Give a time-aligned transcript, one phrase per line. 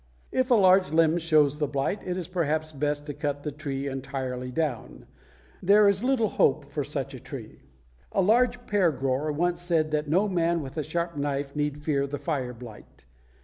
[0.31, 3.85] If a large limb shows the blight, it is perhaps best to cut the tree
[3.87, 5.05] entirely down.
[5.61, 7.61] There is little hope for such a tree.
[8.11, 12.07] A large pear grower once said that no man with a sharp knife need fear
[12.07, 13.05] the fire blight.